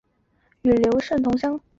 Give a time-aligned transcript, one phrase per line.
[0.63, 1.61] 与刘胜同乡。